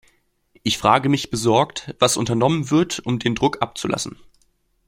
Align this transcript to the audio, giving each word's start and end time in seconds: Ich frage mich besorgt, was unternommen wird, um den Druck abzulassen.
Ich 0.63 0.79
frage 0.79 1.09
mich 1.09 1.29
besorgt, 1.29 1.93
was 1.99 2.17
unternommen 2.17 2.71
wird, 2.71 3.01
um 3.05 3.19
den 3.19 3.35
Druck 3.35 3.61
abzulassen. 3.61 4.17